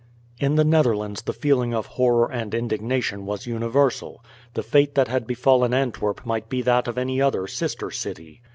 [0.39, 4.25] In the Netherlands the feeling of horror and indignation was universal.
[4.55, 8.41] The fate that had befallen Antwerp might be that of any other sister city.